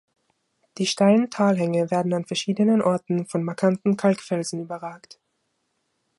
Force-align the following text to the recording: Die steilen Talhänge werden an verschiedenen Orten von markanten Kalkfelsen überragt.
Die 0.79 0.87
steilen 0.87 1.29
Talhänge 1.29 1.91
werden 1.91 2.11
an 2.15 2.25
verschiedenen 2.25 2.81
Orten 2.81 3.27
von 3.27 3.43
markanten 3.43 3.97
Kalkfelsen 3.97 4.59
überragt. 4.61 5.19